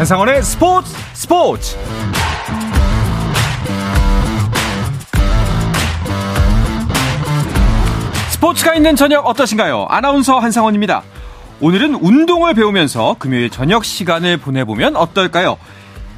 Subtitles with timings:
[0.00, 1.76] 한상원의 스포츠 스포츠
[8.30, 9.88] 스포츠가 있는 저녁 어떠신가요?
[9.90, 11.02] 아나운서 한상원입니다.
[11.60, 15.58] 오늘은 운동을 배우면서 금요일 저녁 시간을 보내보면 어떨까요?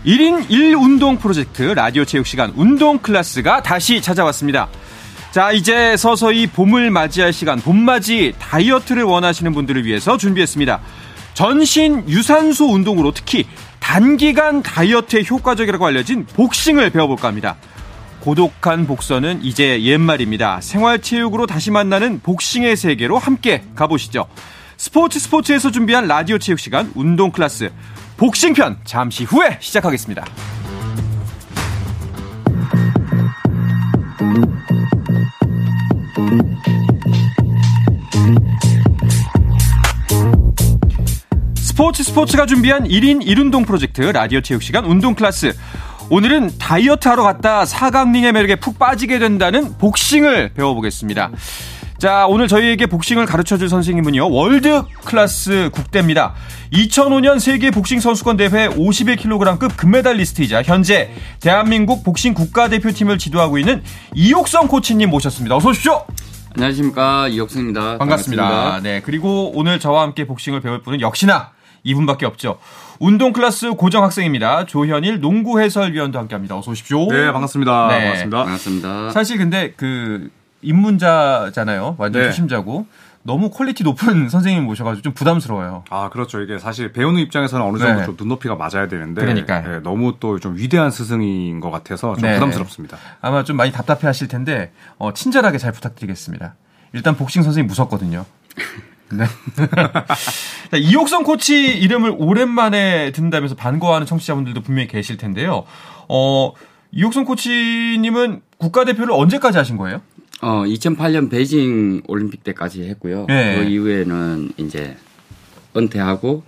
[0.06, 4.68] 1인 1 운동 프로젝트 라디오 체육 시간 운동 클래스가 다시 찾아왔습니다.
[5.32, 10.78] 자, 이제 서서히 봄을 맞이할 시간, 봄맞이 다이어트를 원하시는 분들을 위해서 준비했습니다.
[11.34, 13.46] 전신 유산소 운동으로 특히
[13.82, 17.56] 단기간 다이어트에 효과적이라고 알려진 복싱을 배워볼까 합니다.
[18.20, 20.60] 고독한 복서는 이제 옛말입니다.
[20.60, 24.28] 생활체육으로 다시 만나는 복싱의 세계로 함께 가보시죠.
[24.76, 27.70] 스포츠 스포츠에서 준비한 라디오 체육 시간 운동 클래스
[28.16, 30.24] 복싱편 잠시 후에 시작하겠습니다.
[41.82, 45.52] 스포츠 스포츠가 준비한 1인 1운동 프로젝트 라디오 체육 시간 운동 클래스.
[46.10, 51.32] 오늘은 다이어트 하러 갔다 사각링의 매력에 푹 빠지게 된다는 복싱을 배워보겠습니다.
[51.98, 56.34] 자, 오늘 저희에게 복싱을 가르쳐 줄 선생님은요, 월드 클래스 국대입니다.
[56.72, 61.10] 2005년 세계 복싱 선수권 대회 51kg급 금메달리스트이자 현재
[61.40, 63.82] 대한민국 복싱 국가대표팀을 지도하고 있는
[64.14, 65.56] 이옥성 코치님 모셨습니다.
[65.56, 66.06] 어서 오십시오!
[66.54, 67.26] 안녕하십니까.
[67.26, 67.98] 이옥성입니다.
[67.98, 68.42] 반갑습니다.
[68.44, 68.88] 반갑습니다.
[68.88, 69.00] 네.
[69.00, 71.50] 그리고 오늘 저와 함께 복싱을 배울 분은 역시나
[71.84, 72.58] 이분밖에 없죠.
[73.00, 74.66] 운동 클래스 고정 학생입니다.
[74.66, 76.56] 조현일 농구 해설위원도 함께 합니다.
[76.56, 77.06] 어서 오십시오.
[77.10, 77.88] 네, 반갑습니다.
[77.88, 78.00] 네.
[78.00, 78.36] 반갑습니다.
[78.44, 79.10] 반갑습니다.
[79.10, 80.30] 사실 근데 그
[80.62, 81.96] 입문자잖아요.
[81.98, 82.28] 완전 네.
[82.28, 82.86] 초심자고.
[83.24, 85.84] 너무 quality 높은 선생님 모셔가지고 좀 부담스러워요.
[85.90, 86.40] 아, 그렇죠.
[86.40, 88.04] 이게 사실 배우는 입장에서는 어느 정도 네.
[88.06, 89.20] 좀 눈높이가 맞아야 되는데.
[89.20, 89.60] 그러니까.
[89.60, 92.34] 네, 너무 또 좀 위대한 스승인 것 같아서 좀 네.
[92.34, 92.96] 부담스럽습니다.
[93.20, 96.54] 아마 좀 많이 답답해 하실 텐데, 어, 친절하게 잘 부탁드리겠습니다.
[96.94, 98.24] 일단 복싱 선생님 무섭거든요.
[99.16, 100.78] 네.
[100.78, 105.64] 이옥성 코치 이름을 오랜만에 듣는다면서 반가워하는 청취자분들도 분명히 계실 텐데요.
[106.08, 106.52] 어,
[106.92, 110.02] 이옥성 코치님은 국가대표를 언제까지 하신 거예요?
[110.40, 113.26] 어, 2008년 베이징 올림픽 때까지 했고요.
[113.28, 113.56] 네.
[113.56, 114.96] 그 이후에는 이제
[115.76, 116.42] 은퇴하고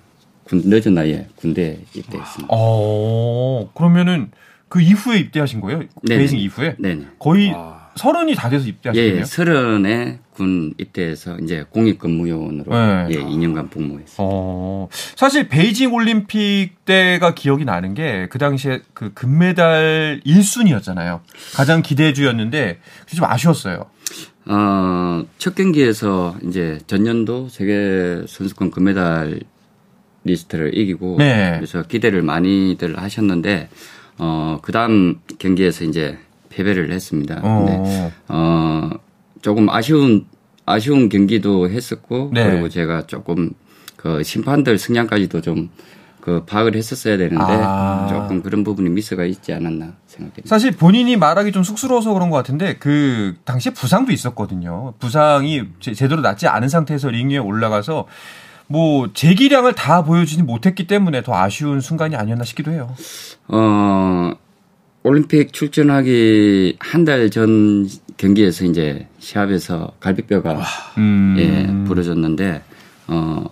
[0.44, 2.48] 군, 늦은 나이에 군대 입대했습니다.
[2.50, 4.30] 어, 그러면은
[4.68, 5.82] 그 이후에 입대하신 거예요?
[6.02, 6.18] 네네.
[6.18, 6.76] 베이징 이후에?
[6.78, 6.98] 네.
[7.18, 7.83] 거의 아.
[7.96, 9.18] 서른이 다 돼서 입대하신 예?
[9.18, 13.06] 예, 서른에 군 입대해서 이제 공익근무요원으로 네.
[13.10, 14.16] 예, 2년간 복무했어요.
[14.18, 21.20] 어, 사실 베이징 올림픽 때가 기억이 나는 게 그 당시에 그 금메달 1순위였잖아요.
[21.54, 22.80] 가장 기대주였는데
[23.14, 23.86] 좀 아쉬웠어요.
[24.46, 29.40] 어, 첫 경기에서 이제 전년도 세계 선수권 금메달
[30.24, 31.52] 리스트를 이기고 네.
[31.56, 33.68] 그래서 기대를 많이들 하셨는데
[34.18, 36.18] 어, 그다음 경기에서 이제
[36.54, 37.40] 패배를 했습니다.
[37.42, 37.58] 어.
[37.58, 38.90] 근데 어
[39.42, 40.26] 조금 아쉬운
[40.66, 42.44] 아쉬운 경기도 했었고 네.
[42.50, 43.50] 그리고 제가 조금
[43.96, 45.70] 그 심판들 승량까지도 좀
[46.24, 48.06] 그 파악을 했었어야 되는데 아.
[48.08, 50.48] 조금 그런 부분이 미스가 있지 않았나 생각됩니다.
[50.48, 54.94] 사실 본인이 말하기 좀 쑥스러워서 그런 것 같은데 그 당시에 부상도 있었거든요.
[54.98, 58.06] 부상이 제대로 낫지 않은 상태에서 링 위에 올라가서
[58.68, 62.94] 뭐 재기량을 다 보여주지 못했기 때문에 더 아쉬운 순간이 아니었나 싶기도 해요.
[63.48, 64.32] 어
[65.14, 70.60] 올림픽 출전하기 한 달 전 경기에서 이제 시합에서 갈비뼈가
[70.98, 71.36] 음.
[71.38, 72.62] 예, 부러졌는데
[73.06, 73.44] 어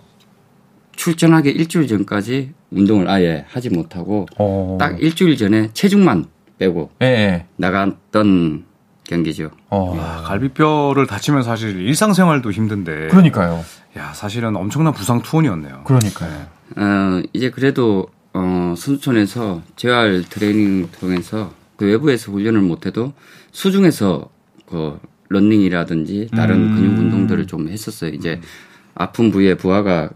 [0.95, 4.77] 출전하기 일주일 전까지 운동을 아예 하지 못하고 어.
[4.79, 6.25] 딱 일주일 전에 체중만
[6.57, 7.45] 빼고 예.
[7.55, 8.65] 나갔던
[9.05, 9.51] 경기죠.
[9.69, 9.95] 어.
[9.97, 13.07] 야, 갈비뼈를 다치면 사실 일상생활도 힘든데.
[13.09, 13.63] 그러니까요.
[13.97, 15.83] 야 사실은 엄청난 부상 투혼이었네요.
[15.85, 16.45] 그러니까요.
[16.77, 23.13] 어, 이제 그래도 어, 선수촌에서 재활 트레이닝 통해서 그 외부에서 훈련을 못해도
[23.51, 24.29] 수중에서
[24.67, 24.99] 그
[25.29, 26.75] 런닝이라든지 다른 음.
[26.75, 28.11] 근육 운동들을 좀 했었어요.
[28.11, 28.41] 이제
[28.95, 30.09] 아픈 부위에 부하가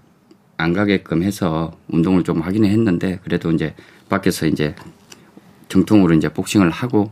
[0.57, 3.75] 안 가게끔 해서 운동을 좀 하긴 했는데 그래도 이제
[4.09, 4.75] 밖에서 이제
[5.69, 7.11] 정통으로 이제 복싱을 하고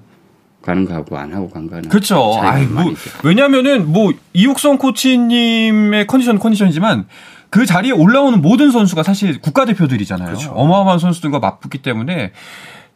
[0.61, 2.40] 가는 거하고 안 하고 간 거는 그렇죠.
[2.41, 2.91] 아이, 뭐,
[3.23, 7.05] 왜냐면은 뭐 이옥성 코치님의 컨디션 컨디션이지만
[7.49, 10.27] 그 자리에 올라오는 모든 선수가 사실 국가대표들이잖아요.
[10.27, 10.51] 그렇죠.
[10.51, 12.31] 어마어마한 선수들과 맞붙기 때문에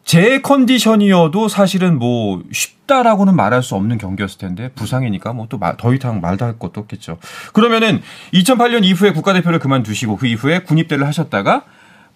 [0.06, 6.20] 제 컨디션이어도 사실은 뭐 쉽다라고는 말할 수 없는 경기였을 텐데 부상이니까 뭐 또 더 이상
[6.22, 7.18] 말도 할 것도 없겠죠.
[7.54, 8.02] 그러면은
[8.34, 11.64] 2008년 이후에 국가대표를 그만두시고 그 이후에 군입대를 하셨다가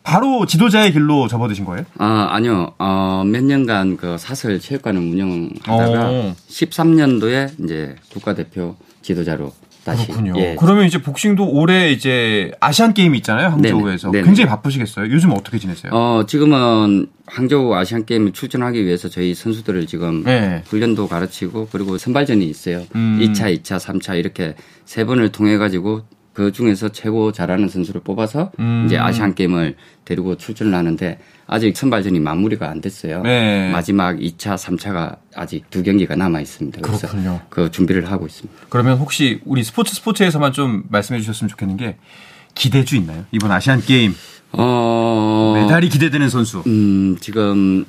[0.02, 1.86] 바로 지도자의 길로 접어드신 거예요?
[1.98, 2.74] 아, 아니요.
[2.80, 6.34] 어, 몇 년간 그 사설 체육관을 운영하다가 오.
[6.50, 9.54] 13년도에 이제 국가대표 지도자로
[9.84, 10.08] 다시.
[10.08, 10.34] 그렇군요.
[10.38, 10.56] 예.
[10.58, 13.50] 그러면 이제 복싱도 올해 이제 아시안 게임이 있잖아요.
[13.50, 14.12] 항저우에서.
[14.12, 14.24] 네네.
[14.24, 15.12] 굉장히 바쁘시겠어요.
[15.12, 15.92] 요즘 어떻게 지내세요?
[15.94, 20.64] 어, 지금은 항저우 아시안 게임에 출전하기 위해서 저희 선수들을 지금 네.
[20.68, 22.84] 훈련도 가르치고 그리고 선발전이 있어요.
[22.96, 23.20] 음.
[23.22, 26.04] 2차, 2차, 3차 이렇게 세 번을 통해 가지고
[26.34, 28.84] 그 중에서 최고 잘하는 선수를 뽑아서 음.
[28.86, 33.22] 이제 아시안 게임을 데리고 출전을 하는데 아직 선발전이 마무리가 안 됐어요.
[33.22, 33.72] 네.
[33.72, 36.82] 마지막 2차, 3차가 아직 두 경기가 남아 있습니다.
[36.82, 37.42] 그래서 그렇군요.
[37.50, 38.66] 그 준비를 하고 있습니다.
[38.70, 41.98] 그러면 혹시 우리 스포츠 스포츠에서만 좀 말씀해 주셨으면 좋겠는 게
[42.56, 43.26] 기대주 있나요?
[43.32, 44.16] 이번 아시안 게임
[44.54, 45.54] 어...
[45.56, 46.64] 메달이 기대되는 선수.
[46.66, 47.86] 음, 지금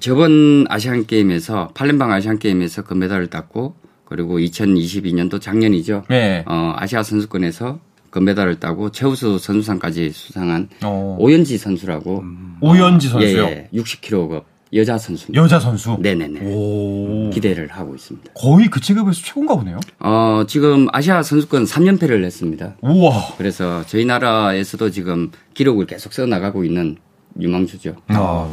[0.00, 3.76] 저번 아시안 게임에서 팔렘방 아시안 게임에서 금메달을 땄고
[4.08, 6.04] 그리고 2022년도 작년이죠.
[6.08, 6.42] 네.
[6.46, 7.78] 어, 아시아 선수권에서
[8.08, 11.18] 금메달을 따고 최우수 선수상까지 수상한 어.
[11.20, 12.20] 오연지 선수라고.
[12.20, 12.56] 음.
[12.62, 13.42] 오연지 선수요?
[13.44, 15.30] 예, 예 60kg 여자 선수.
[15.34, 15.98] 여자 선수?
[16.00, 16.40] 네네네.
[16.42, 17.28] 오.
[17.28, 18.32] 기대를 하고 있습니다.
[18.32, 19.78] 거의 그 체급에서 최고인가 보네요?
[20.00, 22.76] 어, 지금 아시아 선수권 3연패를 했습니다.
[22.80, 23.34] 우와.
[23.36, 26.96] 그래서 저희 나라에서도 지금 기록을 계속 써 나가고 있는
[27.38, 27.96] 유망주죠.
[28.08, 28.50] 아.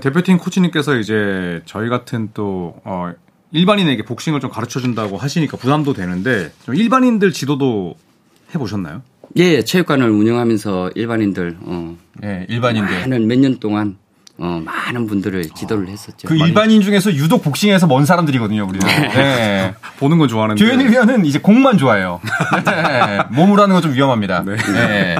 [0.00, 3.12] 대표팀 코치님께서 이제 저희 같은 또, 어,
[3.52, 7.94] 일반인에게 복싱을 좀 가르쳐 준다고 하시니까 부담도 되는데 좀 일반인들 지도도
[8.54, 9.02] 해보셨나요?
[9.36, 13.96] 예, 체육관을 운영하면서 일반인들, 어, 예, 일반인들 많은 몇 년 동안
[14.40, 16.28] 어, 많은 분들을 지도를 했었죠.
[16.28, 18.86] 그 일반인 중에서 유독 복싱에서 먼 사람들이거든요, 우리는.
[18.86, 19.08] 네.
[19.08, 19.74] 네.
[19.98, 20.58] 보는 건 좋아하는데.
[20.64, 22.20] 조현일 위원은 이제 공만 좋아해요.
[22.64, 23.18] 네.
[23.30, 24.44] 몸으로 하는 건 좀 위험합니다.
[24.46, 24.56] 네.
[24.56, 25.16] 네.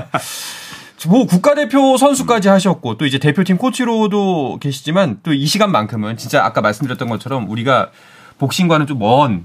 [1.08, 7.08] 뭐 국가대표 선수까지 하셨고 또 이제 대표팀 코치로도 계시지만 또 이 시간만큼은 진짜 아까 말씀드렸던
[7.08, 7.90] 것처럼 우리가
[8.38, 9.44] 복싱과는 좀 먼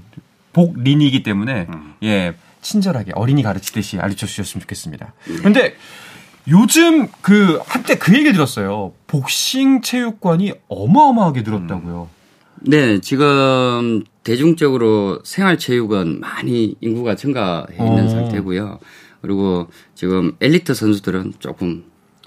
[0.54, 1.94] 복린이기 때문에 음.
[2.02, 5.12] 예 친절하게 어린이 가르치듯이 가르쳐 주셨으면 좋겠습니다.
[5.38, 5.74] 그런데
[6.48, 8.92] 요즘 그 한때 그 얘기를 들었어요.
[9.06, 12.08] 복싱 체육관이 어마어마하게 늘었다고요.
[12.66, 18.08] 네, 지금 대중적으로 생활체육은 많이 인구가 증가해 있는 어.
[18.08, 18.78] 상태고요.
[19.20, 21.84] 그리고 지금 엘리트 선수들은 조금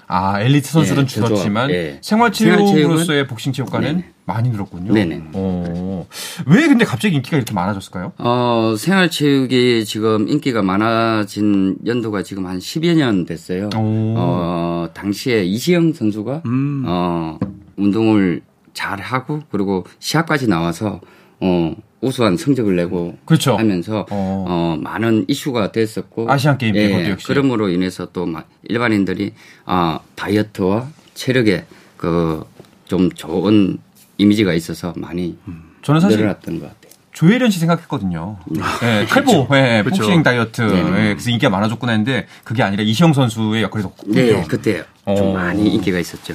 [0.08, 1.98] 아 엘리트 선수는 네, 줄었지만 네.
[2.00, 4.04] 생활체육으로서의 복싱 체육관은 네.
[4.24, 4.92] 많이 늘었군요.
[4.92, 5.22] 네네.
[5.34, 6.06] 어.
[6.46, 8.12] 왜 근데 갑자기 인기가 이렇게 많아졌을까요?
[8.18, 13.68] 어, 생활체육이 지금 인기가 많아진 연도가 지금 한 10여 년 됐어요.
[13.76, 14.14] 오.
[14.16, 16.84] 어, 당시에 이시영 선수가 음.
[16.86, 17.38] 어,
[17.76, 18.40] 운동을
[18.72, 21.00] 잘 하고 그리고 시합까지 나와서
[21.40, 23.56] 어, 우수한 성적을 내고 그렇죠.
[23.56, 24.44] 하면서 어.
[24.48, 24.76] 어.
[24.80, 28.26] 많은 이슈가 됐었고 아시안 게임 예, 때 역시 그러므로 인해서 또
[28.68, 29.32] 일반인들이
[29.64, 31.64] 아 다이어트와 체력에
[31.96, 32.44] 그
[32.88, 33.78] 좀 좋은
[34.16, 35.76] 이미지가 있어서 많이 음.
[35.82, 36.98] 저는 사실 늘어났던 것 같아요.
[37.12, 38.38] 조혜련 씨 생각했거든요.
[38.46, 40.02] 네, 네 탈보, 네, 그렇죠.
[40.02, 40.82] 복싱 다이어트, 네.
[40.82, 40.90] 네.
[41.14, 44.14] 그래서 인기가 많아졌구나 했는데 그게 아니라 이시영 선수의 역할이 더 컸군요.
[44.14, 45.14] 네, 그때 어.
[45.14, 46.34] 좀 많이 인기가 있었죠.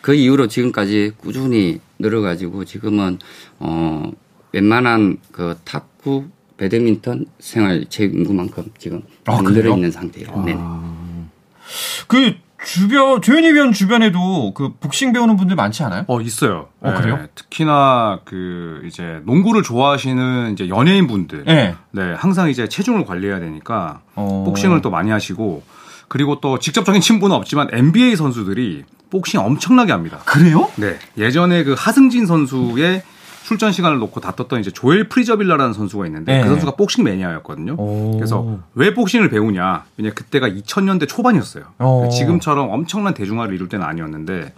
[0.00, 3.18] 그 이후로 지금까지 꾸준히 늘어가지고 지금은
[3.60, 4.10] 어
[4.54, 10.28] 웬만한 그 탁구, 배드민턴 생활 체육 인구만큼 지금 아, 늘어 있는 상태예요.
[10.32, 10.42] 아.
[10.46, 10.56] 네.
[12.06, 16.04] 그 주변 조현희 위원 주변에도 그 복싱 배우는 분들 많지 않아요?
[16.06, 16.68] 어 있어요.
[16.80, 17.26] 어 네, 그래요?
[17.34, 21.74] 특히나 그 이제 농구를 좋아하시는 이제 연예인 분들, 네.
[21.90, 24.44] 네 항상 이제 체중을 관리해야 되니까 어.
[24.46, 25.64] 복싱을 또 많이 하시고
[26.06, 30.20] 그리고 또 직접적인 친분은 없지만 NBA 선수들이 복싱 엄청나게 합니다.
[30.24, 30.70] 그래요?
[30.76, 33.02] 네 예전에 그 하승진 선수의
[33.44, 36.42] 출전 시간을 놓고 다퉜던 이제 조엘 프리즈빌라라는 선수가 있는데 네.
[36.42, 37.74] 그 선수가 복싱 매니아였거든요.
[37.74, 38.12] 오.
[38.16, 39.84] 그래서 왜 복싱을 배우냐?
[39.98, 41.64] 왜냐 그때가 2000년대 초반이었어요.
[41.76, 44.54] 그러니까 지금처럼 엄청난 대중화를 이룰 때는 아니었는데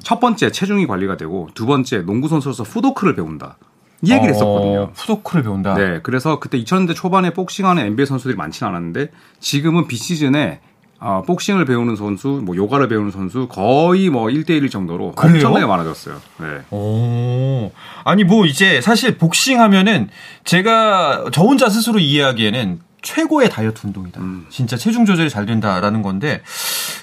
[0.00, 3.56] 첫 번째 체중이 관리가 되고 두 번째 농구 선수로서 footwork를 배운다.
[4.02, 4.90] 이 얘기를 어, 했었거든요.
[4.92, 5.74] footwork를 배운다.
[5.74, 10.60] 네, 그래서 그때 2000년대 초반에 복싱하는 NBA 선수들이 많지는 않았는데 지금은 비시즌에
[10.98, 15.34] 어, 복싱을 배우는 선수, 뭐 요가를 배우는 선수 거의 뭐 1대1 정도로 그래요?
[15.34, 16.20] 엄청나게 많아졌어요.
[16.40, 16.46] 네.
[16.70, 17.70] 오.
[18.04, 20.08] 아니 뭐 이제 사실 복싱 하면은
[20.44, 24.20] 제가 저 혼자 스스로 이해하기에는 최고의 다이어트 운동이다.
[24.20, 24.46] 음.
[24.48, 26.42] 진짜 체중 조절이 잘 된다라는 건데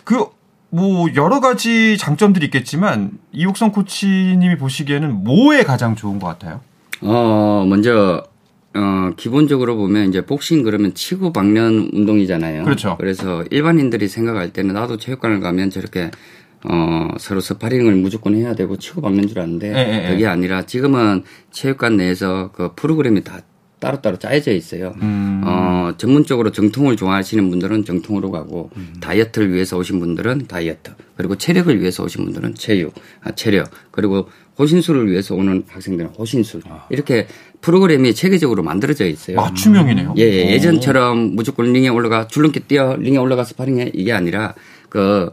[0.04, 0.26] 그
[0.74, 6.62] 뭐 여러 가지 장점들이 있겠지만 이옥성 코치님이 보시기에는 뭐에 가장 좋은 것 같아요?
[7.04, 8.24] 어 먼저
[8.76, 12.64] 어, 기본적으로 보면 이제 복싱 그러면 치고 박는 운동이잖아요.
[12.64, 12.96] 그렇죠.
[13.00, 16.10] 그래서 일반인들이 생각할 때는 나도 체육관을 가면 저렇게
[16.66, 20.10] 어, 서로 스파링을 무조건 해야 되고 치고 박는 줄 아는데 에, 에, 에.
[20.10, 23.42] 그게 아니라 지금은 체육관 내에서 그 프로그램이 다
[23.84, 24.96] 따로따로 짜여져 있어요.
[25.02, 25.42] 음.
[25.46, 28.96] 어, 전문적으로 정통을 좋아하시는 분들은 정통으로 가고 음.
[29.02, 35.12] 다이어트를 위해서 오신 분들은 다이어트 그리고 체력을 위해서 오신 분들은 체육, 아, 체력 그리고 호신술을
[35.12, 36.88] 위해서 오는 학생들은 호신술 아.
[36.90, 37.28] 이렇게
[37.64, 39.38] 프로그램이 체계적으로 만들어져 있어요.
[39.38, 40.16] 맞춤형이네요.
[40.18, 40.52] 예, 예.
[40.52, 44.54] 예전처럼 무조건 링에 올라가 줄넘기 뛰어 링에 올라가 스파링해 이게 아니라
[44.90, 45.32] 그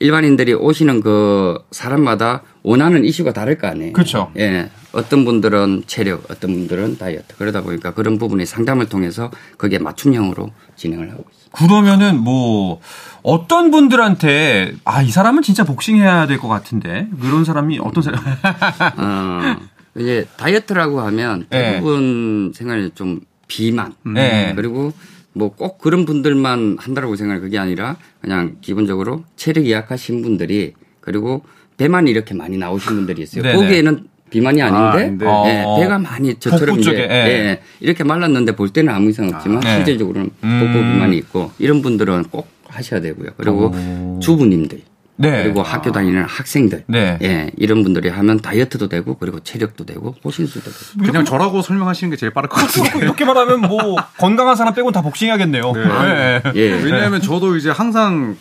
[0.00, 3.92] 일반인들이 오시는 그 사람마다 원하는 이슈가 다를 거 아니에요.
[3.92, 4.30] 그렇죠.
[4.38, 4.70] 예.
[4.92, 7.34] 어떤 분들은 체력, 어떤 분들은 다이어트.
[7.36, 11.68] 그러다 보니까 그런 부분이 상담을 통해서 그게 맞춤형으로 진행을 하고 있어요.
[11.68, 12.80] 그러면은 뭐
[13.22, 17.08] 어떤 분들한테 아, 이 사람은 진짜 복싱해야 될 것 같은데.
[17.20, 18.20] 그런 사람이 어떤 사람?
[18.98, 19.56] 어,
[19.96, 21.72] 이제 다이어트라고 하면 네.
[21.74, 22.58] 대부분 네.
[22.58, 23.94] 생활이 좀 비만.
[24.04, 24.52] 네.
[24.56, 24.92] 그리고
[25.34, 31.42] 뭐 꼭 그런 분들만 한다라고 생각해 그게 아니라 그냥 기본적으로 체력이 약하신 분들이 그리고
[31.76, 33.42] 배만 이렇게 많이 나오신 분들이 있어요.
[33.42, 33.56] 네네.
[33.56, 37.10] 거기에는 비만이 아닌데 아, 네, 배가 많이 저처럼 이제 예.
[37.10, 37.60] 예.
[37.80, 40.60] 이렇게 말랐는데 볼 때는 아무 이상 없지만 아, 실질적으로는 음.
[40.60, 43.30] 복부 비만이 있고 이런 분들은 꼭 하셔야 되고요.
[43.36, 44.18] 그리고 오.
[44.20, 44.80] 주부님들
[45.16, 45.44] 네.
[45.44, 47.18] 그리고 학교 다니는 학생들, 네.
[47.22, 51.06] 예, 이런 분들이 하면 다이어트도 되고 그리고 체력도 되고 호신수도 되고.
[51.06, 52.98] 그냥 저라고 설명하시는 게 제일 빠를 것 같은데.
[52.98, 55.72] 이렇게 말하면 뭐 건강한 사람 빼곤 다 복싱해야겠네요.
[55.72, 55.84] 네.
[55.84, 56.42] 네.
[56.56, 56.70] 예.
[56.82, 58.36] 왜냐하면 저도 이제 항상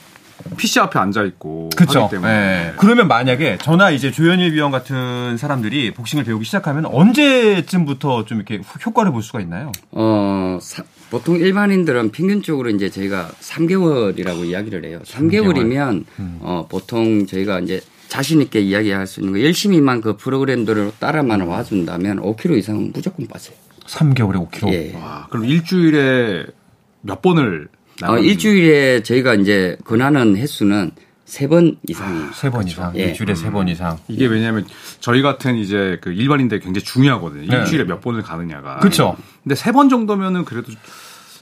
[0.57, 2.09] PC 앞에 앉아 있고 그렇죠.
[2.21, 2.73] 네.
[2.77, 9.11] 그러면 만약에 저나 이제 조현일 위원 같은 사람들이 복싱을 배우기 시작하면 언제쯤부터 좀 이렇게 효과를
[9.11, 9.71] 볼 수가 있나요?
[9.91, 14.99] 어, 사, 보통 일반인들은 평균적으로 이제 저희가 3개월이라고 이야기를 해요.
[15.05, 16.37] 3개월이면 음.
[16.41, 22.21] 어, 보통 저희가 이제 자신 있게 이야기할 수 있는 거 열심히만 그 프로그램들을 따라만 와준다면
[22.21, 23.55] 5kg 이상은 무조건 빠져요.
[23.87, 24.73] 3개월에 5kg.
[24.73, 24.95] 예.
[24.95, 26.45] 와, 그럼 일주일에
[27.01, 27.69] 몇 번을
[28.01, 30.91] 어, 일주일에 저희가 이제 권하는 횟수는
[31.25, 32.23] 세번 이상이.
[32.23, 32.67] 아, 세번.
[32.67, 32.93] 이상.
[32.95, 33.05] 예.
[33.05, 33.97] 일주일에 세 번 이상.
[34.07, 34.65] 이게 왜냐하면
[34.99, 37.47] 저희 같은 이제 그 일반인들 굉장히 중요하거든요.
[37.49, 37.57] 네.
[37.59, 38.79] 일주일에 몇 번을 가느냐가.
[38.79, 39.15] 그렇죠.
[39.43, 40.71] 근데 세 번 정도면은 그래도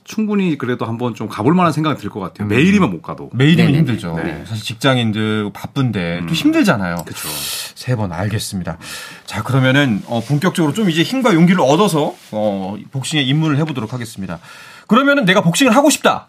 [0.04, 2.48] 충분히 그래도 한번 좀 가볼 만한 생각이 들 것 같아요.
[2.48, 2.50] 음.
[2.50, 3.30] 매일이면 못 가도.
[3.34, 3.78] 매일이면 네네네.
[3.80, 4.16] 힘들죠.
[4.24, 4.44] 네.
[4.48, 6.26] 사실 직장인들 바쁜데 음.
[6.28, 6.98] 또 힘들잖아요.
[7.06, 7.28] 그렇죠.
[7.76, 8.78] 세 번 알겠습니다.
[9.26, 14.40] 자 그러면은 어, 본격적으로 좀 이제 힘과 용기를 얻어서 어, 복싱에 입문을 해보도록 하겠습니다.
[14.88, 16.28] 그러면은 내가 복싱을 하고 싶다.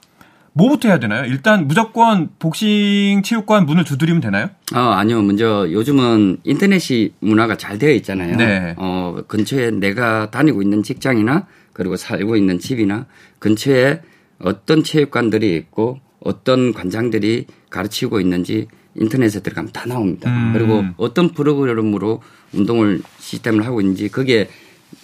[0.55, 1.25] 뭐부터 해야 되나요?
[1.25, 4.51] 일단 무조건 복싱 체육관 문을 두드리면 되나요?
[4.75, 5.23] 어, 아니요.
[5.23, 8.37] 먼저 요즘은 인터넷이 문화가 잘 되어 있잖아요.
[8.37, 8.75] 네.
[8.77, 13.07] 어, 근처에 내가 다니고 있는 직장이나 그리고 살고 있는 집이나
[13.39, 14.03] 근처에
[14.41, 20.31] 어떤 체육관들이 있고 어떤 관장들이 가르치고 있는지 인터넷에 들어가면 다 나옵니다.
[20.31, 20.53] 음.
[20.53, 22.21] 그리고 어떤 프로그램으로
[22.53, 24.49] 운동을 시스템을 하고 있는지 그게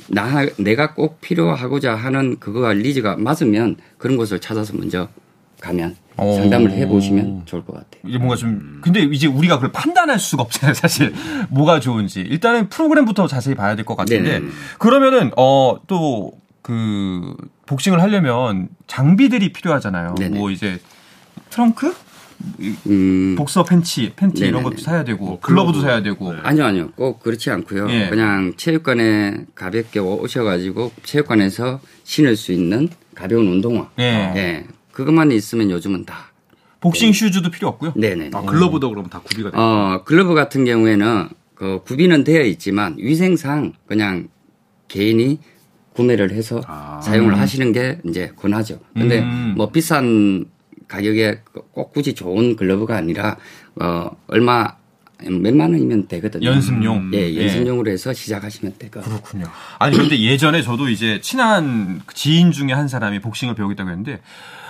[0.09, 5.09] 나 내가 꼭 필요하고자 하는 그거와 리즈가 맞으면 그런 곳을 찾아서 먼저
[5.60, 6.34] 가면 오.
[6.34, 8.00] 상담을 해보시면 좋을 것 같아요.
[8.06, 11.12] 이제 뭔가 좀 근데 이제 우리가 그걸 판단할 수가 없잖아요, 사실
[11.50, 14.50] 뭐가 좋은지 일단은 프로그램부터 자세히 봐야 될 것 같은데 네네.
[14.78, 17.34] 그러면은 어또 그
[17.66, 20.14] 복싱을 하려면 장비들이 필요하잖아요.
[20.16, 20.38] 네네.
[20.38, 20.78] 뭐 이제
[21.50, 21.94] 트렁크
[22.86, 23.34] 음.
[23.36, 24.48] 복서 팬치, 팬티 네네네.
[24.48, 26.32] 이런 것도 사야 되고 뭐 글러브도 사야 되고.
[26.32, 26.38] 네.
[26.42, 26.90] 아니요, 아니요.
[26.92, 27.90] 꼭 그렇지 않고요.
[27.90, 28.08] 예.
[28.08, 33.88] 그냥 체육관에 가볍게 오셔 가지고 체육관에서 신을 수 있는 가벼운 운동화.
[33.98, 34.04] 예.
[34.36, 34.64] 예.
[34.99, 36.33] 그것만 있으면 요즘은 다.
[36.81, 37.12] 복싱 네.
[37.12, 37.93] 슈즈도 필요 없고요.
[37.95, 38.31] 네네.
[38.35, 39.61] 아, 글러브도 그럼 다 구비가 돼요.
[39.61, 44.26] 어, 글러브 같은 경우에는 그 구비는 되어 있지만 위생상 그냥
[44.88, 45.38] 개인이
[45.95, 47.00] 구매를 해서 아.
[47.00, 47.38] 사용을 음.
[47.38, 48.81] 하시는 게 이제 권하죠.
[48.93, 49.55] 근데 음.
[49.57, 50.47] 뭐 비싼
[50.88, 53.37] 가격에 꼭 굳이 좋은 글러브가 아니라
[53.81, 54.75] 어 얼마
[55.22, 56.46] 몇만 원이면 되거든요.
[56.48, 57.10] 연습용.
[57.14, 57.42] 예, 예.
[57.44, 59.14] 연습용으로 해서 시작하시면 되거든요.
[59.16, 59.46] 그렇군요.
[59.78, 64.20] 아니 근데 예전에 저도 이제 친한 지인 중에 한 사람이 복싱을 배우겠다고 했는데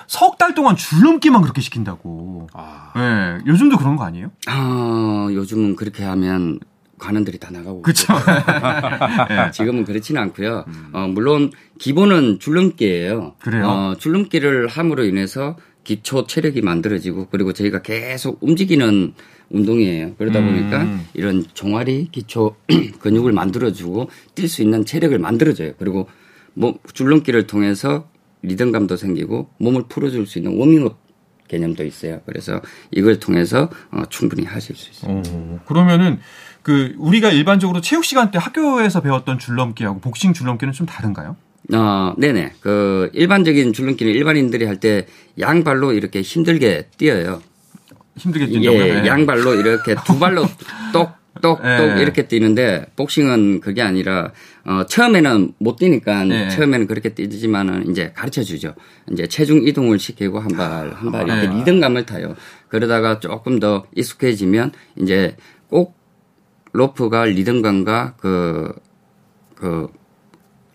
[0.07, 2.47] 석 달 동안 줄넘기만 그렇게 시킨다고.
[2.55, 2.93] 아.
[2.97, 4.31] 네, 요즘도 그런 거 아니에요?
[4.47, 6.61] 아, 요즘은 그렇게 하면
[6.99, 7.83] 관원들이 다 나가고.
[7.83, 8.13] 그렇죠.
[9.29, 9.51] 네.
[9.53, 10.65] 지금은 그렇지는 않고요.
[10.67, 10.89] 음.
[10.93, 13.35] 어, 물론 기본은 줄넘기예요.
[13.41, 13.67] 그래요.
[13.67, 19.15] 어, 줄넘기를 함으로 인해서 기초 체력이 만들어지고 그리고 저희가 계속 움직이는
[19.51, 20.15] 운동이에요.
[20.17, 21.07] 그러다 보니까 음.
[21.15, 22.57] 이런 종아리 기초
[23.01, 25.73] 근육을 만들어주고 뛸 수 있는 체력을 만들어줘요.
[25.79, 26.09] 그리고
[26.55, 28.09] 뭐 줄넘기를 통해서
[28.43, 30.99] 리듬감도 생기고 몸을 풀어줄 수 있는 워밍업
[31.49, 32.21] 개념도 있어요.
[32.27, 35.23] 그래서 이걸 통해서 어, 충분히 하실 수 있어요.
[35.27, 36.19] 어, 그러면은
[36.63, 41.37] 그 우리가 일반적으로 체육 시간 때 학교에서 배웠던 줄넘기하고 복싱 줄넘기는 좀 다른가요?
[41.73, 42.53] 어, 네네.
[42.61, 45.07] 그 일반적인 줄넘기는 일반인들이 할 때
[45.39, 47.41] 양발로 이렇게 힘들게 뛰어요.
[48.19, 48.81] 뛴다고요?
[48.83, 49.07] 예, 네.
[49.07, 50.45] 양발로 이렇게 두 발로
[50.93, 51.11] 똑
[51.41, 52.03] 똑똑 네.
[52.03, 54.33] 이렇게 뛰는데 복싱은 그게 아니라
[54.65, 56.49] 어 처음에는 못 뛰니까 네.
[56.49, 58.75] 처음에는 그렇게 뛰지만은 이제 가르쳐 주죠.
[59.13, 61.55] 이제 체중 이동을 시키고 한 발 한 발 이렇게 네.
[61.59, 62.35] 리듬감을 타요.
[62.69, 65.37] 그러다가 조금 더 익숙해지면 이제
[65.69, 65.97] 꼭
[66.73, 68.73] 로프가 리듬감과 그,
[69.55, 69.89] 그,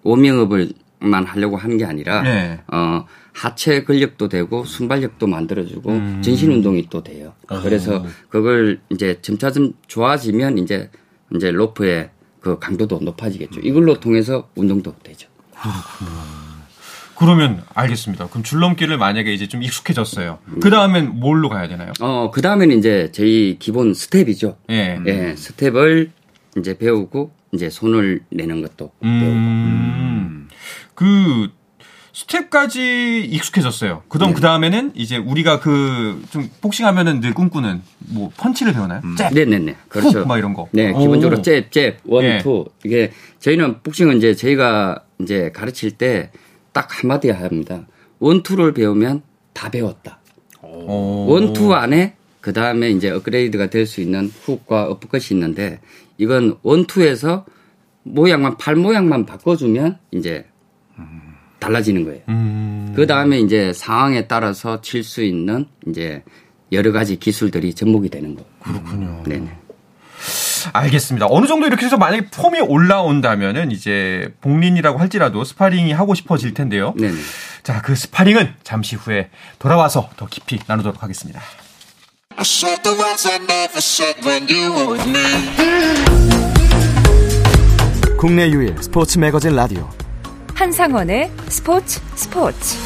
[0.04, 2.60] 오밍업을만 하려고 하는 게 아니라, 네.
[2.68, 6.22] 어, 하체 근력도 되고 순발력도 만들어주고 음.
[6.24, 7.34] 전신 운동이 또 돼요.
[7.50, 7.60] 어.
[7.62, 10.90] 그래서 그걸 이제 점차점 좋아지면 이제
[11.36, 13.62] 이제 로프의 그 강도도 높아지겠죠.
[13.62, 15.30] 이걸로 통해서 운동도 되죠.
[17.16, 18.28] 그러면 알겠습니다.
[18.28, 20.40] 그럼 줄넘기를 만약에 이제 좀 익숙해졌어요.
[20.48, 20.60] 음.
[20.60, 21.94] 그 다음엔 뭘로 가야 되나요?
[22.02, 24.58] 어, 그 다음에는 이제 저희 기본 스텝이죠.
[24.72, 25.00] 예.
[25.06, 26.12] 예, 스텝을
[26.58, 29.20] 이제 배우고 이제 손을 내는 것도 음.
[29.20, 29.36] 배우고.
[29.36, 30.50] 음.
[30.96, 31.50] 그
[32.14, 34.04] 스텝까지 익숙해졌어요.
[34.08, 39.02] 그럼 그 다음에는 이제 우리가 그 좀 복싱하면은 늘 꿈꾸는 뭐 펀치를 배우나요?
[39.04, 39.16] 음.
[39.18, 40.20] 잽, 네네네, 그렇죠.
[40.20, 40.68] 훅, 막 이런 거.
[40.72, 42.38] 네, 기본적으로 잽, 잽, one, 예.
[42.40, 46.32] two 이게 저희는 복싱은 이제 저희가 이제 가르칠 때
[46.72, 47.86] 딱 한마디 합니다.
[48.20, 49.22] one two를 배우면
[49.54, 50.20] 다 배웠다.
[50.64, 51.28] 오.
[51.30, 55.80] one two 안에 그 다음에 이제 업그레이드가 될 수 있는 훅과 업컷이 있는데
[56.18, 57.46] 이건 one two에서
[58.04, 60.46] 모양만 팔 모양만 바꿔주면 이제
[61.64, 62.22] 달라지는 거예요.
[62.30, 62.94] 음.
[62.96, 66.24] 그 다음에 이제 상황에 따라서 칠 수 있는 이제
[66.72, 68.44] 여러 가지 기술들이 접목이 되는 거.
[68.64, 69.24] 그렇군요.
[69.26, 69.50] 네네.
[70.74, 71.28] 알겠습니다.
[71.30, 76.94] 어느 정도 이렇게 해서 만약에 폼이 올라온다면은 이제 복린이라고 할지라도 스파링이 하고 싶어질 텐데요.
[76.98, 77.18] 네네.
[77.64, 79.30] 자, 그 스파링은 잠시 후에
[79.60, 81.42] 돌아와서 더 깊이 나누도록 하겠습니다.
[88.18, 89.90] 국내 유일 스포츠 매거진 라디오
[90.56, 92.78] 한상원의 스포츠 스포츠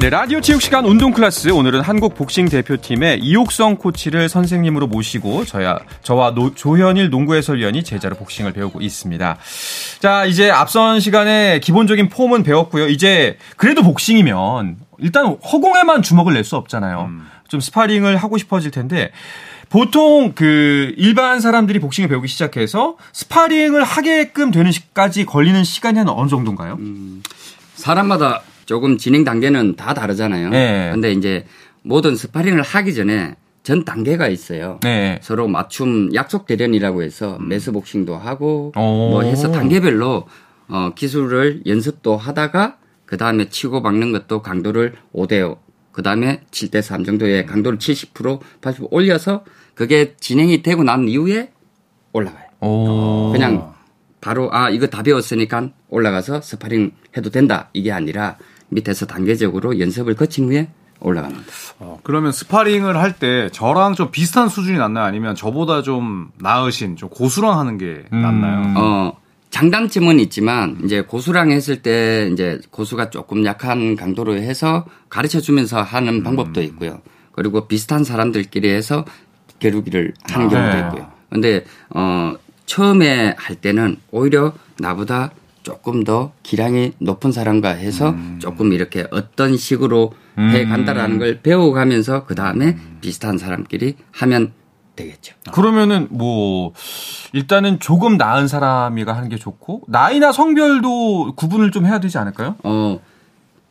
[0.00, 5.78] 네, 라디오 체육 시간 운동 클래스 오늘은 한국 복싱 대표팀의 이옥성 코치를 선생님으로 모시고 저야
[6.02, 9.38] 저와 노, 조현일 농구 해설위원이 제자로 복싱을 배우고 있습니다.
[10.00, 12.88] 자, 이제 앞선 시간에 기본적인 폼은 배웠고요.
[12.88, 17.06] 이제 그래도 복싱이면 일단 허공에만 주먹을 낼 수 없잖아요.
[17.08, 17.26] 음.
[17.48, 19.10] 좀 스파링을 하고 싶어질 텐데
[19.74, 26.28] 보통 그 일반 사람들이 복싱을 배우기 시작해서 스파링을 하게끔 되는 시까지 걸리는 시간이 한 어느
[26.28, 26.76] 정도인가요?
[26.78, 27.24] 음,
[27.74, 30.50] 사람마다 조금 진행 단계는 다 다르잖아요.
[30.50, 30.90] 네.
[30.92, 31.44] 근데 이제
[31.82, 34.78] 모든 스파링을 하기 전에 전 단계가 있어요.
[34.84, 35.18] 네.
[35.22, 37.48] 서로 맞춤 약속 대련이라고 해서 음.
[37.48, 38.80] mass 복싱도 하고 오.
[39.10, 40.28] 뭐 해서 단계별로
[40.68, 42.76] 어 기술을 연습도 하다가
[43.06, 45.56] 그 다음에 치고 박는 것도 강도를 5대5,
[45.90, 51.50] 그 다음에 7대3 정도의 강도를 70% 80% 올려서 그게 진행이 되고 난 이후에
[52.12, 52.44] 올라가요.
[52.60, 53.32] 오.
[53.32, 53.72] 그냥
[54.20, 58.36] 바로 아 이거 다 배웠으니까 올라가서 스파링 해도 된다 이게 아니라
[58.68, 60.68] 밑에서 단계적으로 연습을 거친 후에
[61.00, 61.44] 올라갑니다.
[61.80, 65.04] 어, 그러면 스파링을 할 때 저랑 좀 비슷한 수준이 낫나요?
[65.04, 68.22] 아니면 저보다 좀 나으신 좀 고수랑 하는 게 음.
[68.22, 68.74] 낫나요?
[68.78, 69.16] 어,
[69.50, 76.14] 장단점은 있지만 이제 고수랑 했을 때 이제 고수가 조금 약한 강도로 해서 가르쳐 주면서 하는
[76.14, 76.22] 음.
[76.22, 77.02] 방법도 있고요.
[77.32, 79.04] 그리고 비슷한 사람들끼리 해서
[79.64, 80.80] 겨루기를 하는 아, 경우도 네.
[80.80, 81.12] 있고요.
[81.30, 82.34] 근데 어
[82.66, 85.30] 처음에 할 때는 오히려 나보다
[85.62, 88.38] 조금 더 기량이 높은 사람과 해서 음.
[88.40, 90.50] 조금 이렇게 어떤 식으로 음.
[90.50, 92.98] 해 간다라는 걸 배워가면서 그 다음에 음.
[93.00, 94.52] 비슷한 사람끼리 하면
[94.96, 95.34] 되겠죠.
[95.52, 96.72] 그러면은 뭐
[97.32, 102.56] 일단은 조금 나은 사람이가 하는 게 좋고 나이나 성별도 구분을 좀 해야 되지 않을까요?
[102.62, 103.00] 어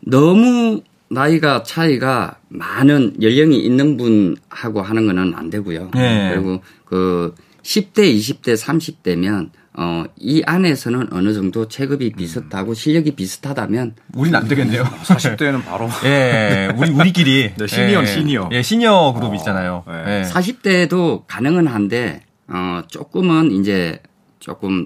[0.01, 5.91] 너무 나이가 차이가 많은 연령이 있는 분하고 하는 거는 안 되고요.
[5.93, 6.31] 네.
[6.33, 12.17] 그리고 그 10대, 20대, 30대면 어, 이 안에서는 어느 정도 체급이 음.
[12.17, 14.83] 비슷하고 실력이 비슷하다면 우린 안 되겠네요.
[14.83, 18.49] 40대는 바로 예, 우리 우리끼리 네, 시니어 예, 시니어.
[18.51, 19.83] 예, 시니어 그룹 어, 있잖아요.
[19.87, 20.23] 예.
[20.29, 23.99] 40대도 가능은 한데 어, 조금은 이제
[24.39, 24.85] 조금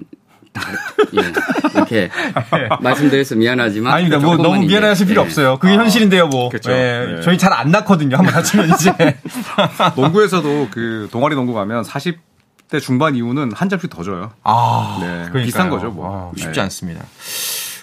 [1.14, 1.20] 예,
[1.74, 2.10] 이렇게
[2.80, 4.18] 말씀드려서 미안하지만 아닙니다.
[4.18, 5.24] 뭐 너무 미안하실 필요 예.
[5.24, 5.58] 없어요.
[5.58, 6.48] 그게 아, 현실인데요, 뭐.
[6.48, 6.70] 그렇죠.
[6.72, 7.22] 예, 예.
[7.22, 8.16] 저희 잘 안 낫거든요.
[8.16, 8.92] 한번 다치면 이제
[9.96, 12.28] 농구에서도 그 동아리 농구 가면 40
[12.68, 14.30] 20대 중반 이후는 한 점씩 더 줘요.
[14.44, 14.98] 아,
[15.32, 15.44] 네.
[15.44, 16.30] 비싼 거죠, 뭐.
[16.32, 16.60] 아, 쉽지 네.
[16.62, 17.04] 않습니다.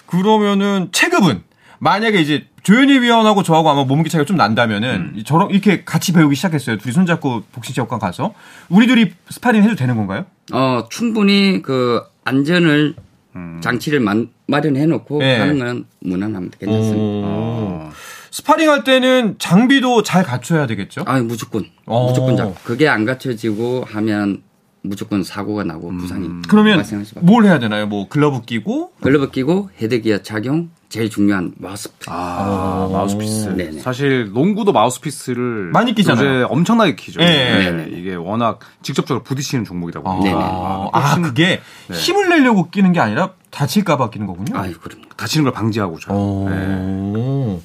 [0.06, 1.42] 그러면은 체급은
[1.78, 5.22] 만약에 이제 조현일 위원하고 저하고 아마 몸무게 차이가 좀 난다면은 음.
[5.24, 6.78] 저랑 이렇게 같이 배우기 시작했어요.
[6.78, 8.32] 둘이 손잡고 복싱 체육관 가서
[8.68, 10.24] 우리 둘이 스파링 해도 되는 건가요?
[10.52, 12.94] 어, 충분히 그 안전을
[13.36, 13.60] 음.
[13.62, 15.38] 장치를 만, 마련해 놓고 네.
[15.38, 16.58] 하는 건 무난합니다.
[16.58, 17.28] 괜찮습니다.
[17.28, 17.90] 어.
[18.30, 21.02] 스파링 할 때는 장비도 잘 갖춰야 되겠죠?
[21.06, 21.64] 아, 무조건.
[21.86, 22.06] 오.
[22.08, 22.54] 무조건 장.
[22.64, 24.42] 그게 안 갖춰지고 하면
[24.88, 25.98] 무조건 사고가 나고 음.
[25.98, 26.84] 부상이 그러면
[27.20, 27.86] 뭘 해야 되나요?
[27.86, 32.08] 뭐 글러브 끼고 글러브 끼고 헤드기어 착용 제일 중요한 마우스피스.
[32.10, 33.48] 아, 마우스피스.
[33.50, 33.80] 네네.
[33.80, 36.42] 사실 농구도 마우스피스를 많이 끼잖아요.
[36.42, 37.20] 요새 엄청나게 끼죠.
[37.20, 37.70] 네.
[37.72, 37.88] 네.
[37.90, 40.38] 이게 워낙 직접적으로 부딪히는 종목이다 보니까.
[40.38, 41.96] 아, 아, 아 그게 네.
[41.96, 44.58] 힘을 내려고 끼는 게 아니라 다칠까봐 끼는 거군요.
[44.58, 46.12] 아유, 그럼 다치는 걸 방지하고죠.
[46.50, 47.60] 네.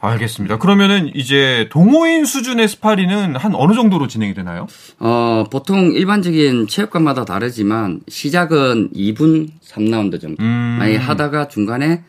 [0.00, 0.58] 알겠습니다.
[0.58, 4.66] 그러면은 이제 동호인 수준의 스파리는 한 어느 정도로 진행이 되나요?
[4.98, 10.42] 어, 보통 일반적인 체육관마다 다르지만 시작은 2분 3라운드 정도.
[10.42, 10.76] 음.
[10.78, 12.04] 많이 하다가 중간에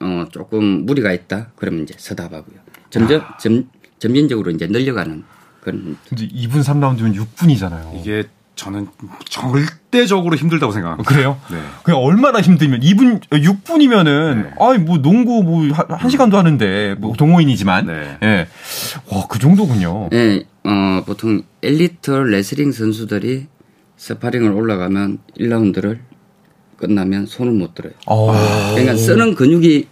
[0.00, 1.48] 어, 조금 무리가 있다.
[1.56, 2.56] 그러면 이제 서답하고요.
[2.88, 3.36] 점점, 아.
[3.36, 5.22] 점, 점진적으로 이제 늘려가는
[5.60, 5.98] 그런.
[6.08, 8.00] 근데 2분 3라운드면 6분이잖아요.
[8.00, 8.24] 이게
[8.60, 8.88] 저는
[9.24, 11.08] 절대적으로 힘들다고 생각합니다.
[11.08, 11.40] 그래요?
[11.50, 11.56] 네.
[11.82, 14.50] 그냥 얼마나 힘들면 2분 6분이면은 네.
[14.60, 18.18] 아이 뭐 농구 뭐한 시간도 하는데 뭐 동호인이지만 네.
[18.22, 18.48] 예.
[19.10, 20.10] 와, 그 정도군요.
[20.10, 20.44] 네.
[20.64, 23.46] 어, 보통 엘리트 레슬링 선수들이
[23.96, 26.00] 스파링을 올라가면 1라운드를
[26.76, 27.94] 끝나면 손을 못 들어요.
[28.08, 28.30] 오.
[28.30, 28.72] 아.
[28.72, 29.86] 그러니까 쓰는 근육이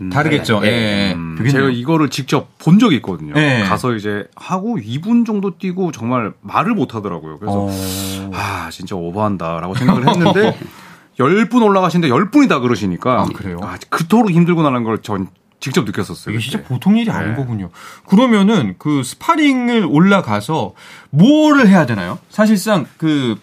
[0.00, 0.60] 음, 다르겠죠.
[0.64, 0.68] 예.
[0.68, 1.12] 예.
[1.14, 3.34] 음, 제가 이거를 직접 본 적이 있거든요.
[3.36, 3.62] 예.
[3.66, 7.38] 가서 이제 하고 2분 정도 뛰고 정말 말을 못 하더라고요.
[7.38, 8.30] 그래서 어...
[8.32, 10.58] 아 진짜 오버한다라고 생각을 했는데
[11.18, 13.58] 10분 올라가시는데 10분이 다 그러시니까 아, 그래요?
[13.62, 15.28] 아, 그토록 힘들고 나는 걸 전
[15.60, 16.34] 직접 느꼈었어요.
[16.34, 17.36] 이게 진짜 보통 일이 아닌 네.
[17.36, 17.68] 거군요.
[18.08, 20.72] 그러면은 그 스파링을 올라가서
[21.10, 22.18] 뭐를 해야 되나요?
[22.30, 23.36] 사실상 그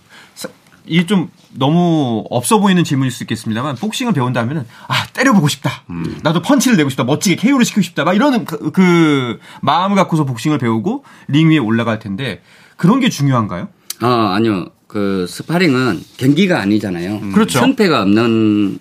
[0.87, 5.83] 이게 좀 너무 없어 보이는 질문일 수 있겠습니다만 복싱을 배운다면은 아 때려보고 싶다.
[5.89, 6.19] 음.
[6.23, 7.03] 나도 펀치를 내고 싶다.
[7.03, 8.03] 멋지게 KO를 시키고 싶다.
[8.03, 12.41] 막 이런 그, 그 마음을 갖고서 복싱을 배우고 링 위에 올라갈 텐데
[12.75, 13.69] 그런 게 중요한가요?
[14.01, 14.69] 아 아니요.
[14.87, 17.15] 그 스파링은 경기가 아니잖아요.
[17.15, 17.31] 음.
[17.31, 17.59] 그렇죠.
[17.59, 18.79] 승패가 없는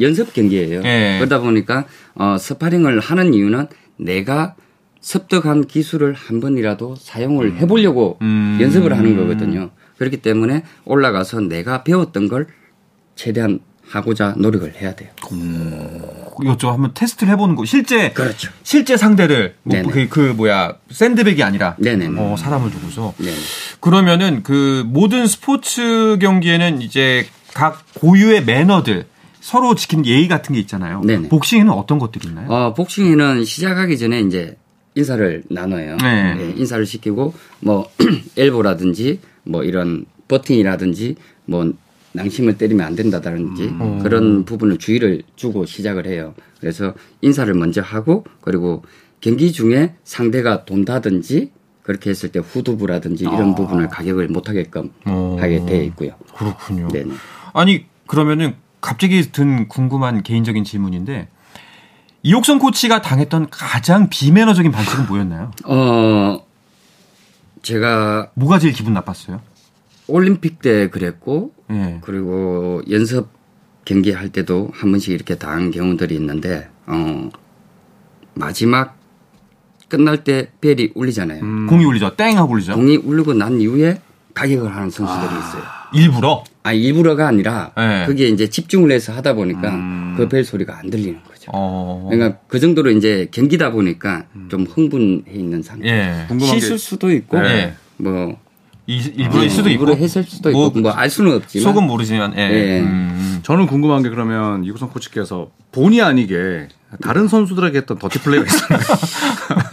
[0.00, 0.82] 연습 경기예요.
[0.82, 1.18] 네.
[1.18, 4.54] 그러다 보니까 어, 스파링을 하는 이유는 내가
[5.00, 8.58] 습득한 기술을 한 번이라도 사용을 해보려고 음.
[8.60, 9.70] 연습을 하는 거거든요.
[9.98, 12.46] 그렇기 때문에 올라가서 내가 배웠던 걸
[13.14, 15.10] 최대한 하고자 노력을 해야 돼요.
[15.32, 16.02] 음.
[16.42, 17.64] 이것저 한번 테스트를 해보는 거.
[17.64, 18.50] 실제 그렇죠.
[18.62, 23.36] 실제 상대를 뭐 그, 그, 뭐야 샌드백이 아니라 네네 어, 사람을 두고서 네네.
[23.80, 29.06] 그러면은 그 모든 스포츠 경기에는 이제 각 고유의 매너들
[29.40, 31.02] 서로 지키는 예의 같은 게 있잖아요.
[31.02, 31.28] 네네.
[31.28, 32.50] 복싱에는 어떤 것들이 있나요?
[32.50, 34.56] 어, 복싱에는 시작하기 전에 이제
[34.94, 35.96] 인사를 나눠요.
[35.96, 36.34] 네.
[36.34, 37.88] 네, 인사를 시키고 뭐
[38.36, 41.72] 엘보라든지 뭐 이런 버팅이라든지 뭐
[42.12, 43.98] 낭심을 때리면 안 된다든지 음.
[44.02, 46.34] 그런 부분을 주의를 주고 시작을 해요.
[46.60, 48.82] 그래서 인사를 먼저 하고 그리고
[49.20, 51.50] 경기 중에 상대가 돈다든지
[51.82, 53.54] 그렇게 했을 때 후두부라든지 이런 아.
[53.54, 55.36] 부분을 가격을 못 하게끔 어.
[55.40, 56.12] 하게 되어 있고요.
[56.36, 56.88] 그렇군요.
[56.88, 57.12] 네네.
[57.52, 61.28] 아니 그러면은 갑자기 든 궁금한 개인적인 질문인데
[62.24, 65.50] 이옥성 코치가 당했던 가장 비매너적인 반칙은 뭐였나요?
[65.64, 66.42] 어
[67.62, 69.42] 제가 뭐가 제일 기분 나빴어요?
[70.06, 71.98] 올림픽 때 그랬고 네.
[72.02, 73.28] 그리고 연습
[73.84, 77.28] 경기 할 때도 한 번씩 이렇게 당한 경우들이 있는데 어
[78.32, 78.96] 마지막
[79.88, 81.42] 끝날 때 벨이 울리잖아요.
[81.42, 81.66] 음.
[81.66, 82.16] 공이 울리죠.
[82.16, 82.74] 땡 하고 울리죠.
[82.74, 84.00] 공이 울리고 난 이후에
[84.32, 85.38] 가격을 하는 선수들이 아.
[85.38, 85.62] 있어요.
[85.92, 86.42] 일부러?
[86.62, 88.06] 아 일부러가 아니라 네.
[88.06, 90.14] 그게 이제 집중을 해서 하다 보니까 음.
[90.16, 91.50] 그벨 소리가 안 들리는 거 죠.
[91.52, 92.08] 어.
[92.10, 94.48] 그러니까 그 정도로 이제 경기다 보니까 음.
[94.50, 95.88] 좀 흥분해 있는 상태.
[95.88, 96.26] 예.
[96.38, 97.74] 씻을 수도 있고 네.
[97.98, 98.36] 뭐
[98.86, 102.42] 일부러일 수도 있고 일부러 했을 수도 있고 뭐 알 수는 없지만 속은 모르지만 예.
[102.42, 102.80] 예.
[102.80, 103.40] 음.
[103.42, 106.68] 저는 궁금한 게 그러면 이구성 코치께서 본의 아니게
[107.02, 108.80] 다른 선수들에게 했던 dirty play가 있었나요?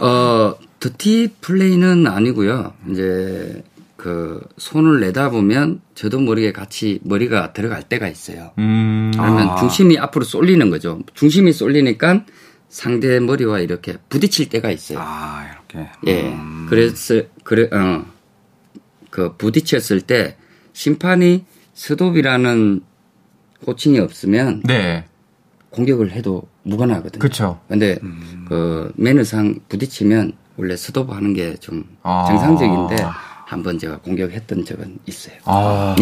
[0.00, 2.72] 어 dirty play는 아니고요.
[2.90, 3.62] 이제
[4.02, 8.50] 그 손을 내다 보면 저도 모르게 같이 머리가 들어갈 때가 있어요.
[8.58, 9.12] 음.
[9.14, 9.56] 그러면 아.
[9.56, 11.00] 중심이 앞으로 쏠리는 거죠.
[11.14, 12.24] 중심이 쏠리니까
[12.68, 14.98] 상대 머리와 이렇게 부딪힐 때가 있어요.
[15.00, 15.90] 아 이렇게.
[16.06, 16.22] 예.
[16.32, 16.66] 음.
[16.68, 18.12] 그래서 그래 어
[19.12, 20.36] 그 부딪혔을 때
[20.72, 22.80] 심판이 스톱이라는
[23.66, 25.04] 호칭이 없으면 네.
[25.70, 27.20] 공격을 해도 무관하거든요.
[27.20, 27.60] 그렇죠.
[27.68, 28.46] 근데 음.
[28.48, 32.24] 그 매너상 부딪히면 원래 스톱하는 게 좀 아.
[32.26, 32.96] 정상적인데
[33.52, 35.36] 한번 제가 공격했던 적은 있어요.
[35.44, 35.94] 아.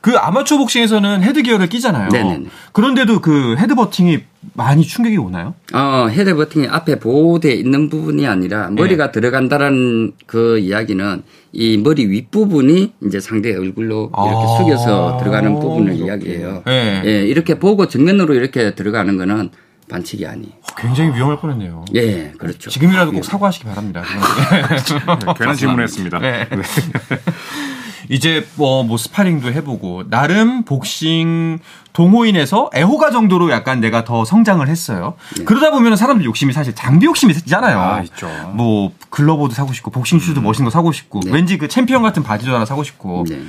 [0.00, 2.08] 그 아마추어 복싱에서는 헤드 기어를 끼잖아요.
[2.08, 4.20] 네네 그런데도 그 헤드 버팅이
[4.54, 5.54] 많이 충격이 오나요?
[5.74, 9.12] 어, 헤드 버팅이 앞에 보호대 있는 부분이 아니라 머리가 네.
[9.12, 11.22] 들어간다라는 그 이야기는
[11.52, 14.56] 이 머리 윗부분이 이제 상대 얼굴로 이렇게 아.
[14.58, 16.62] 숙여서 들어가는 부분을 이야기해요.
[16.64, 17.02] 네.
[17.04, 19.50] 예, 이렇게 보고 정면으로 이렇게 들어가는 거는
[19.90, 20.52] 반칙이 아니.
[20.76, 21.84] 굉장히 위험할 뻔했네요.
[21.94, 22.70] 예, 그렇죠.
[22.70, 23.22] 지금이라도 꼭 예.
[23.22, 24.02] 사과하시기 바랍니다.
[24.50, 26.18] 네, 괜한 질문했습니다.
[26.20, 26.48] 네.
[26.48, 26.56] 네.
[28.08, 31.60] 이제 뭐, 뭐 스파링도 해보고 나름 복싱
[31.92, 35.14] 동호인에서 애호가 정도로 약간 내가 더 성장을 했어요.
[35.36, 35.44] 네.
[35.44, 37.78] 그러다 보면 사람들 욕심이 사실 장비 욕심이 있잖아요.
[37.78, 38.28] 아, 있죠.
[38.54, 40.44] 뭐 글러브도 사고 싶고 복싱 슈즈도 음.
[40.44, 41.30] 멋있는 거 사고 싶고 네.
[41.32, 43.24] 왠지 그 챔피언 같은 바지도 하나 사고 싶고.
[43.28, 43.40] 네.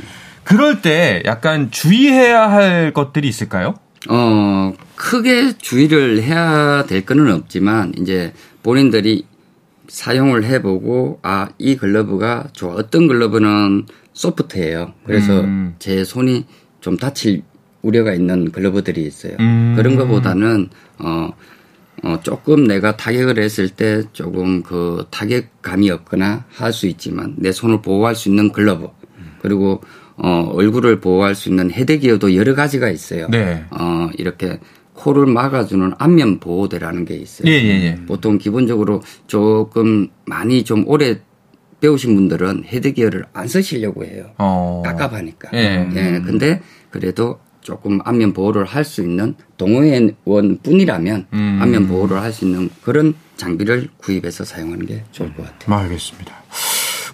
[0.44, 3.76] 그럴 때 약간 주의해야 할 것들이 있을까요?
[4.10, 8.34] 어, 크게 주의를 해야 될 거는 없지만, 이제
[8.64, 9.26] 본인들이
[9.88, 12.74] 사용을 해보고, 아, 이 글러브가 좋아.
[12.76, 14.94] 어떤 글러브는 소프트해요.
[15.06, 15.76] 그래서 음.
[15.80, 16.46] 제 손이
[16.80, 17.44] 좀 다칠
[17.82, 19.34] 우려가 있는 글러브들이 있어요.
[19.40, 19.74] 음.
[19.76, 21.30] 그런 것보다는, 어,
[22.04, 27.82] 어, 조금 내가 타격을 했을 때 조금 그 타격감이 없거나 할 수 있지만 내 손을
[27.84, 28.88] 보호할 수 있는 글러브.
[29.42, 29.82] 그리고
[30.18, 33.28] 어, 얼굴을 보호할 수 있는 헤드기어도 여러 가지가 있어요.
[33.30, 33.64] 네.
[33.72, 34.60] 어, 이렇게
[34.94, 37.50] 코를 막아주는 안면 보호대라는 게 있어요.
[37.50, 38.00] 예, 예, 예.
[38.06, 41.20] 보통 기본적으로 조금 많이 좀 오래
[41.80, 44.32] 배우신 분들은 헤드기어를 안 쓰시려고 해요.
[44.38, 44.84] 어.
[44.86, 45.50] 깝깝하니까.
[45.56, 45.90] 예.
[45.96, 46.22] 예.
[46.24, 51.60] 근데 그래도 조금 안면 보호를 할 수 있는 동호회원 뿐이라면 음.
[51.62, 55.78] 안면 보호를 할 수 있는 그런 장비를 구입해서 사용하는 게 좋을 것 같아요.
[55.80, 56.34] 알겠습니다.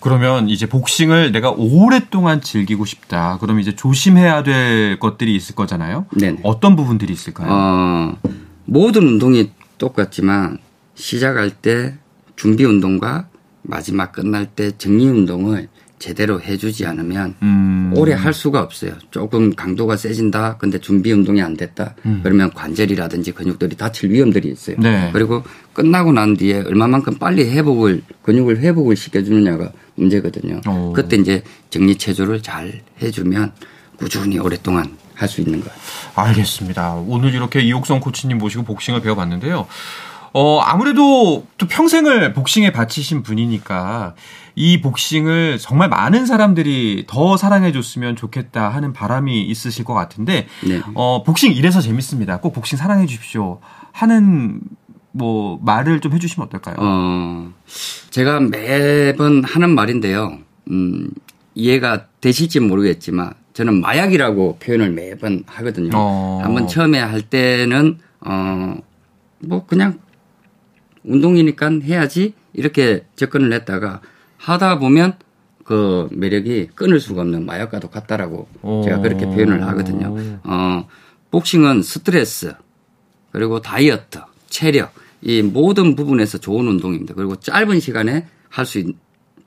[0.07, 3.37] 그러면 이제 복싱을 내가 오랫동안 즐기고 싶다.
[3.39, 6.05] 그럼 이제 조심해야 될 것들이 있을 거잖아요.
[6.13, 6.37] 네.
[6.43, 7.49] 어떤 부분들이 있을까요?
[7.51, 8.17] 어,
[8.63, 10.59] 모든 운동이 똑같지만
[10.95, 11.95] 시작할 때
[12.37, 13.27] 준비 운동과
[13.63, 15.67] 마지막 끝날 때 정리 운동을
[15.99, 17.91] 제대로 해주지 않으면 음.
[17.95, 18.93] 오래 할 수가 없어요.
[19.11, 20.57] 조금 강도가 세진다.
[20.57, 21.95] 근데 준비 운동이 안 됐다.
[22.05, 22.19] 음.
[22.23, 24.75] 그러면 관절이라든지 근육들이 다칠 위험들이 있어요.
[24.79, 25.09] 네.
[25.11, 30.61] 그리고 끝나고 난 뒤에 얼마만큼 빨리 회복을 근육을 회복을 시켜주느냐가 문제거든요.
[30.67, 30.93] 오.
[30.93, 33.53] 그때 이제 정리 체조를 잘 해주면
[33.97, 36.27] 꾸준히 오랫동안 할 수 있는 것 같아요.
[36.29, 36.93] 알겠습니다.
[37.07, 39.65] 오늘 이렇게 이옥성 코치님 모시고 복싱을 배워봤는데요.
[40.33, 44.15] 어, 아무래도 또 평생을 복싱에 바치신 분이니까
[44.55, 50.81] 이 복싱을 정말 많은 사람들이 더 사랑해줬으면 좋겠다 하는 바람이 있으실 것 같은데, 네.
[50.95, 52.39] 어, 복싱 이래서 재밌습니다.
[52.39, 53.59] 꼭 복싱 사랑해 주십시오.
[53.91, 54.61] 하는
[55.11, 56.75] 뭐 말을 좀 해주시면 어떨까요?
[56.79, 57.51] 어,
[58.09, 60.39] 제가 매번 하는 말인데요.
[60.69, 61.09] 음,
[61.55, 65.89] 이해가 되실지 모르겠지만 저는 마약이라고 표현을 매번 하거든요.
[65.95, 66.39] 어.
[66.43, 68.75] 한번 처음에 할 때는 어,
[69.39, 69.99] 뭐 그냥
[71.07, 74.01] 운동이니까 해야지 이렇게 접근을 했다가
[74.37, 75.17] 하다 보면
[75.63, 78.83] 그 매력이 끊을 수가 없는 마약과도 같다라고 오.
[78.83, 80.15] 제가 그렇게 표현을 하거든요.
[80.43, 80.87] 어,
[81.31, 82.53] 복싱은 스트레스,
[83.31, 87.15] 그리고 다이어트, 체력, 이 모든 부분에서 좋은 운동입니다.
[87.15, 88.93] 그리고 짧은 시간에 할수 있는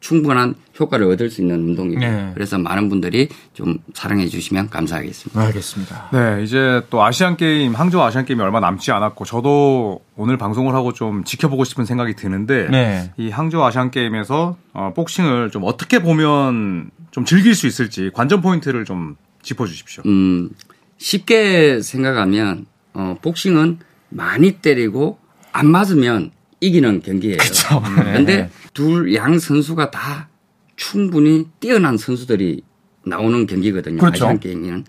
[0.01, 2.31] 충분한 효과를 얻을 수 있는 운동이고 네.
[2.35, 5.41] 그래서 많은 분들이 좀 사랑해 주시면 감사하겠습니다.
[5.41, 6.09] 알겠습니다.
[6.13, 10.93] 네, 이제 또 아시안 게임 항저우 아시안 게임이 얼마 남지 않았고 저도 오늘 방송을 하고
[10.93, 13.13] 좀 지켜보고 싶은 생각이 드는데 네.
[13.19, 18.85] 이 항저우 아시안 게임에서 어, 복싱을 좀 어떻게 보면 좀 즐길 수 있을지 관전 포인트를
[18.87, 20.03] 좀 짚어 주십시오.
[20.07, 20.51] 음,
[20.97, 25.19] 쉽게 생각하면 어, 복싱은 많이 때리고
[25.53, 27.37] 안 맞으면 이기는 경기예요.
[27.38, 27.83] 그렇죠.
[27.83, 28.51] 그런데 네.
[28.75, 30.29] 둘양 선수가 다
[30.77, 32.62] 충분히 뛰어난 선수들이
[33.05, 33.99] 나오는 경기거든요.
[33.99, 34.27] 그렇죠.
[34.27, 34.85] 아시안 게임은.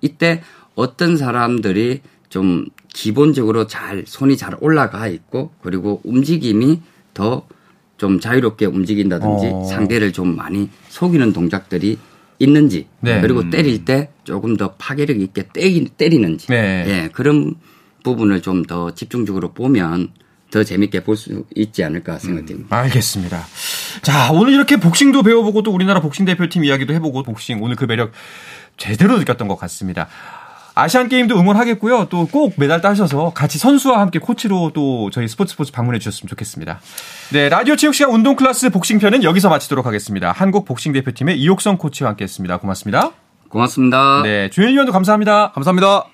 [0.00, 0.42] 이때
[0.74, 6.80] 어떤 사람들이 좀 기본적으로 잘 손이 잘 올라가 있고 그리고 움직임이
[7.14, 7.46] 더
[7.96, 9.64] 좀 자유롭게 움직인다든지 어.
[9.64, 11.98] 상대를 좀 많이 속이는 동작들이
[12.38, 13.20] 있는지 네.
[13.20, 16.84] 그리고 때릴 때 조금 더 파괴력 있게 때리, 때리는지 네.
[16.86, 17.54] 예, 그런
[18.02, 20.08] 부분을 좀 더 집중적으로 보면
[20.54, 22.76] 더 재밌게 볼 수 있지 않을까 생각됩니다.
[22.76, 23.44] 음, 알겠습니다.
[24.02, 28.12] 자, 오늘 이렇게 복싱도 배워보고 또 우리나라 복싱 대표팀 이야기도 해보고 복싱 오늘 그 매력
[28.76, 30.06] 제대로 느꼈던 것 같습니다.
[30.76, 32.06] 아시안 게임도 응원하겠고요.
[32.08, 36.80] 또 꼭 메달 따셔서 같이 선수와 함께 코치로 또 저희 스포츠 스포츠 방문해 주셨으면 좋겠습니다.
[37.32, 40.30] 네, 라디오 체육 시간 운동 클래스 복싱 편은 여기서 마치도록 하겠습니다.
[40.32, 42.56] 한국 복싱 대표팀의 이옥성 코치와 함께했습니다.
[42.58, 43.10] 고맙습니다.
[43.48, 44.22] 고맙습니다.
[44.24, 45.52] 네, 조현 위원도 감사합니다.
[45.52, 46.13] 감사합니다.